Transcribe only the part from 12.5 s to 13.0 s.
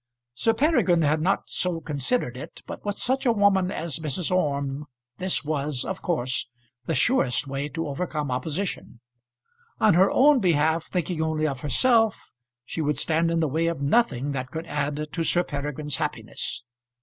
she would